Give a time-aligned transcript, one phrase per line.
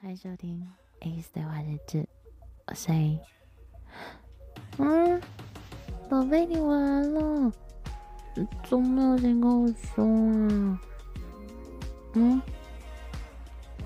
[0.00, 0.64] 欢迎收听
[1.00, 2.06] ACE 对话日志，
[2.68, 3.20] 我是 A。
[4.76, 5.20] 嗯，
[6.08, 7.52] 宝贝，你完了，
[8.70, 10.80] 怎么没有先跟我说啊？
[12.14, 12.40] 嗯，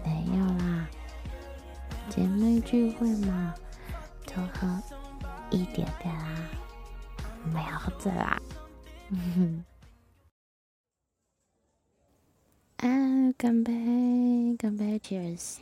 [0.05, 0.87] 没有啦，
[2.11, 3.55] 姐妹聚会嘛，
[4.27, 4.83] 就喝
[5.51, 6.51] 一点点啦，
[7.47, 8.39] 没有喝醉啦。
[9.09, 9.65] 嗯
[12.77, 12.87] 哼。
[12.87, 13.73] 啊，干杯，
[14.59, 15.61] 干杯，Cheers！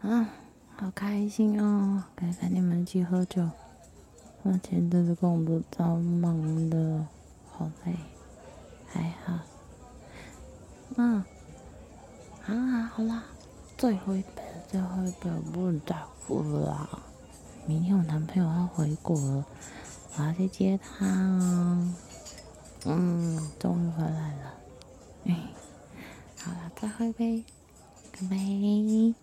[0.00, 0.30] 啊，
[0.76, 3.50] 好开心哦，可以跟你们一起喝酒。
[4.42, 7.04] 我前阵子工作超忙的，
[7.50, 7.96] 好累，
[8.86, 9.40] 还好。
[10.96, 11.24] 嗯，
[12.40, 13.24] 好啦好啦，
[13.76, 17.02] 最后一杯，最后一杯，不能再喝了。
[17.66, 19.44] 明天我男朋友要回国了，
[20.16, 21.06] 我要去接他。
[22.86, 24.54] 嗯，终于回来了。
[25.24, 25.36] 哎，
[26.38, 27.44] 好了，再喝一杯，
[28.12, 29.14] 干杯。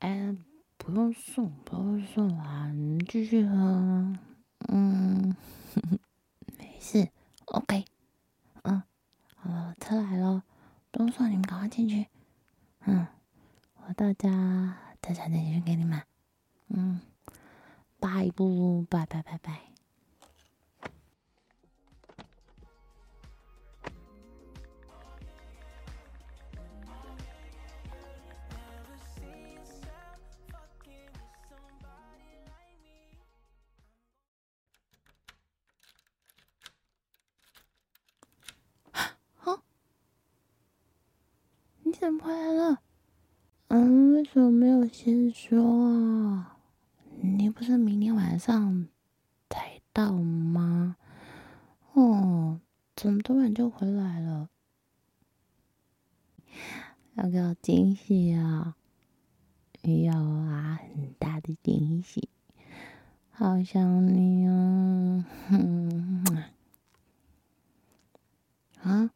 [0.00, 0.36] 哎，
[0.76, 3.54] 不用送，不会送完，继续喝。
[4.68, 5.34] 嗯，
[6.58, 7.08] 没事
[7.46, 7.86] ，OK。
[8.62, 8.82] 嗯，
[9.34, 10.42] 好了，车来了，
[10.92, 12.06] 东送，你们赶快进去。
[12.84, 13.06] 嗯，
[13.86, 16.02] 我到家再传简讯给你们。
[16.68, 17.00] 嗯，
[17.98, 19.73] 拜不，拜拜拜拜。
[42.04, 42.82] 怎么回来了？
[43.68, 46.58] 嗯，为什么没有先说啊？
[47.22, 48.88] 你不是明天晚上
[49.48, 50.96] 才到吗？
[51.94, 52.60] 哦，
[52.94, 54.50] 怎么突然就回来了？
[57.14, 58.76] 要给我惊喜啊！
[59.80, 62.28] 有啊，很大的惊喜，
[63.30, 65.24] 好想你哦！
[65.48, 66.44] 哼，
[68.82, 69.10] 啊？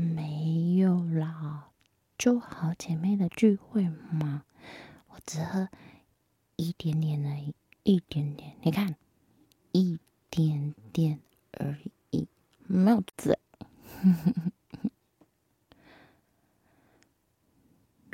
[0.00, 1.68] 没有啦，
[2.16, 4.44] 就好姐妹的聚会嘛。
[5.08, 5.68] 我只喝
[6.56, 8.56] 一点点而已，一点点。
[8.62, 8.96] 你看，
[9.72, 9.98] 一
[10.30, 11.20] 点点
[11.52, 11.76] 而
[12.10, 12.26] 已，
[12.66, 13.38] 没有醉。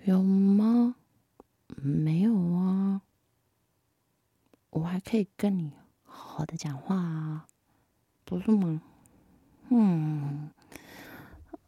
[0.04, 0.96] 有吗？
[1.68, 3.02] 没有啊。
[4.70, 5.72] 我还可以跟你
[6.02, 7.46] 好好的讲话啊，
[8.24, 8.82] 不是吗？
[9.70, 10.50] 嗯。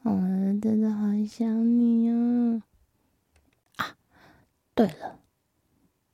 [0.02, 0.12] 我
[0.62, 2.62] 真的好想你啊！
[3.76, 3.96] 啊，
[4.74, 5.18] 对了，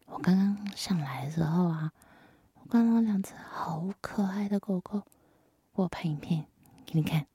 [0.07, 1.91] 我刚刚上来的时候啊，
[2.53, 5.03] 我看到两只好可爱的狗狗，
[5.73, 6.47] 我拍影片
[6.85, 7.27] 给你看。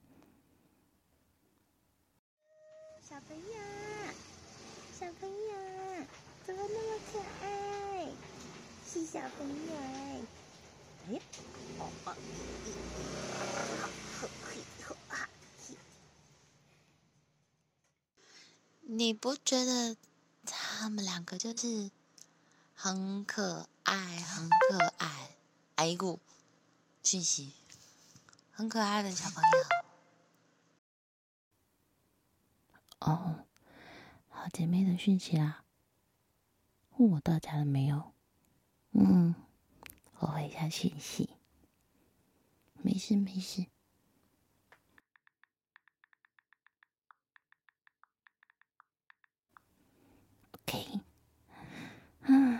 [3.01, 3.55] 小朋友，
[4.93, 6.05] 小朋友，
[6.45, 8.07] 怎么那么可爱？
[8.85, 10.21] 是小朋友哎！
[11.09, 11.21] 哎，
[11.79, 12.15] 哦哦。
[18.81, 19.95] 你不觉得
[20.45, 21.91] 他们两个就是
[22.73, 25.31] 很可爱，很可爱？
[25.75, 26.19] 哎呦，
[27.01, 27.53] 讯息，
[28.51, 29.49] 很可爱的小朋友。
[32.99, 33.45] 哦，
[34.29, 35.63] 好姐妹的讯息啦。
[36.91, 38.13] 我到家了没有？
[38.91, 39.33] 嗯，
[40.19, 41.31] 我回一下讯息。
[42.83, 43.65] 没事没事。
[50.51, 50.99] OK，
[52.21, 52.59] 嗯，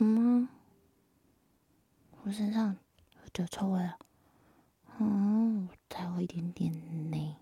[0.00, 0.48] 嗯？
[2.22, 2.76] 我身上
[3.22, 3.98] 有脚臭味了，
[5.00, 6.72] 嗯，才有一点点
[7.10, 7.36] 呢。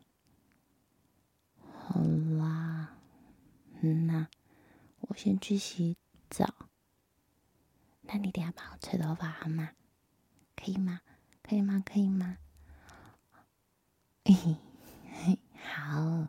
[1.61, 2.97] 好啦，
[3.81, 4.29] 嗯那
[5.01, 5.97] 我先去洗
[6.31, 6.55] 澡。
[8.03, 9.71] 那你等下帮我吹头发好吗？
[10.55, 11.01] 可以吗？
[11.43, 11.83] 可以吗？
[11.85, 12.39] 可以吗？
[14.25, 14.57] 嘿
[15.13, 16.29] 嘿，好。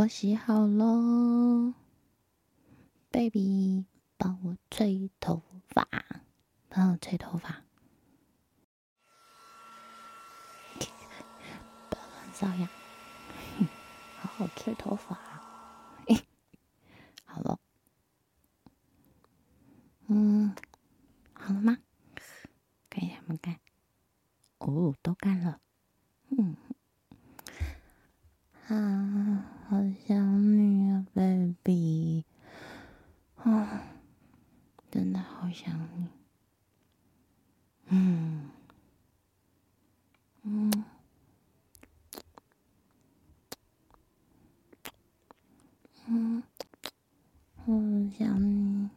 [0.00, 1.74] 我洗好喽
[3.10, 3.84] ，baby，
[4.16, 5.86] 帮我吹头发，
[6.70, 7.62] 帮我吹头发，
[11.90, 12.66] 不要乱搔痒，
[14.16, 15.14] 好好吹头发，
[17.26, 17.60] 好了，
[20.06, 20.56] 嗯，
[21.34, 21.76] 好了吗？
[22.88, 23.60] 看一下没干，
[24.60, 25.60] 哦，都干了，
[26.30, 26.56] 嗯。
[28.70, 29.80] 啊，好
[47.66, 47.74] 我
[48.10, 48.88] 想你，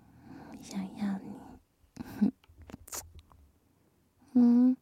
[0.62, 2.32] 想要你。
[4.34, 4.76] 嗯？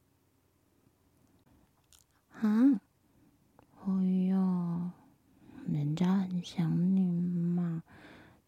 [2.32, 2.80] 啊？
[3.84, 3.88] 哎
[4.30, 4.92] 哟，
[5.68, 7.84] 人家很想你嘛，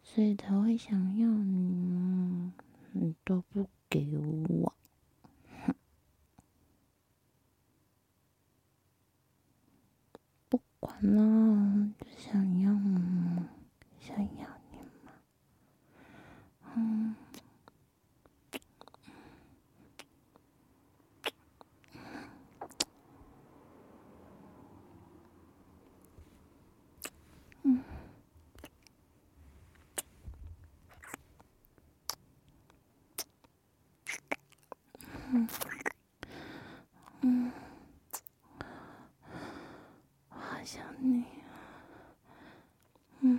[0.01, 2.51] 所以才会想要你，
[2.91, 4.73] 你都不给我。
[10.49, 13.49] 不管了，就想要嘛，
[13.99, 15.11] 想要你嘛。
[16.75, 17.15] 嗯。
[27.63, 27.81] 嗯。
[35.33, 35.47] 嗯。
[37.21, 37.51] 嗯。
[40.65, 41.25] 想你，
[43.19, 43.37] 嗯，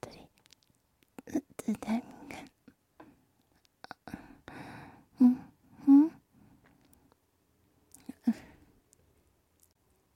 [0.00, 0.28] 对，
[1.58, 2.48] 这太敏感，
[5.18, 5.36] 嗯。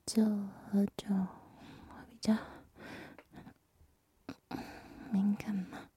[0.08, 2.34] 就喝酒会比较
[5.12, 5.90] 敏感嘛？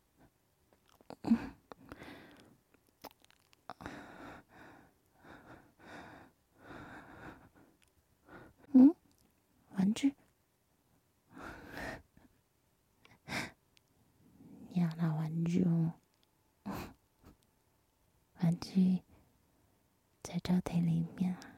[8.74, 8.94] 嗯，
[9.78, 10.14] 玩具？
[14.74, 15.94] 你 要拿玩具哦？
[18.44, 19.04] 玩具
[20.22, 21.51] 在抽屉里面。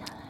[0.00, 0.29] 下来，我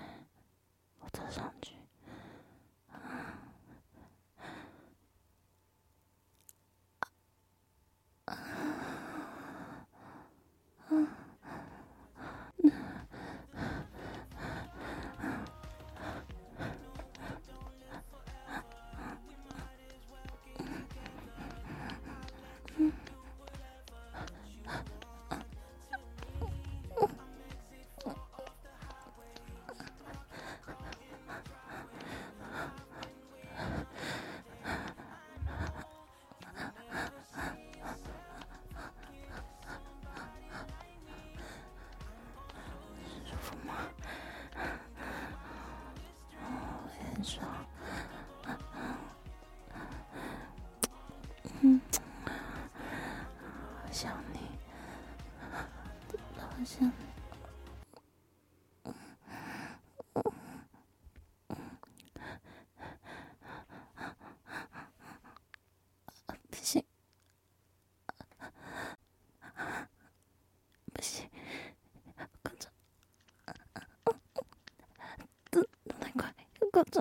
[76.85, 77.01] 그,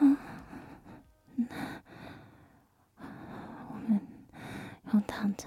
[0.00, 0.16] 嗯，
[2.98, 3.06] 那
[3.70, 4.00] 我们
[4.92, 5.46] 用躺着。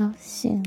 [0.00, 0.62] 高兴，